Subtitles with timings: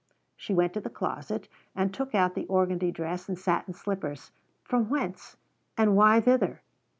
[0.35, 4.31] She went to the closet and took out the organdie dress and satin slippers.
[4.63, 5.37] From whence?
[5.77, 6.63] and why thither?